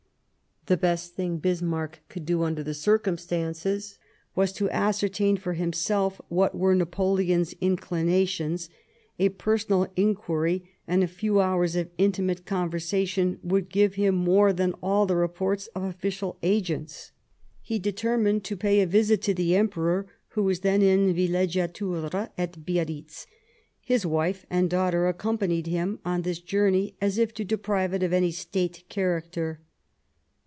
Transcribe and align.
The 0.67 0.77
best 0.77 1.15
thing 1.15 1.37
Bismarck 1.39 2.01
could 2.07 2.23
do, 2.23 2.43
under 2.43 2.61
the 2.61 2.75
circumstances, 2.75 3.97
was 4.35 4.53
to 4.53 4.69
ascertain 4.69 5.35
for 5.37 5.53
himself 5.53 6.21
what 6.29 6.55
were 6.55 6.75
Napoleon's 6.75 7.53
inclinations; 7.61 8.69
a 9.17 9.29
personal 9.29 9.91
inquiry 9.95 10.69
and 10.87 11.03
a 11.03 11.07
few 11.07 11.39
hours 11.41 11.75
of 11.75 11.89
intimate 11.97 12.45
conversation 12.45 13.39
would 13.41 13.69
give 13.69 13.95
him 13.95 14.13
more 14.13 14.53
than 14.53 14.73
all 14.83 15.07
the 15.07 15.15
reports 15.15 15.65
of 15.73 15.81
official 15.81 16.37
agents. 16.43 17.11
He 17.63 17.79
determined 17.79 18.43
to 18.43 18.55
pay 18.55 18.81
a 18.81 18.85
visit 18.87 19.23
to 19.23 19.33
the 19.33 19.55
Emperor, 19.55 20.05
who 20.29 20.43
was 20.43 20.59
then 20.59 20.83
in 20.83 21.11
villegiatura 21.11 22.29
at 22.37 22.63
Biarritz. 22.63 23.25
His 23.81 24.05
wife 24.05 24.45
and 24.51 24.69
daughter 24.69 25.07
accompanied 25.07 25.65
him 25.65 25.97
on 26.05 26.21
this 26.21 26.39
journey, 26.39 26.95
as 27.01 27.17
if 27.17 27.33
to 27.33 27.43
deprive 27.43 27.95
it 27.95 28.03
of 28.03 28.13
any 28.13 28.29
State 28.29 28.83
char 28.89 29.19
acter. 29.19 29.57